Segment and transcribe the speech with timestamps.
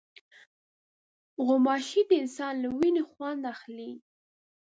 [1.45, 3.91] غوماشې د انسان له وینې خوند اخلي.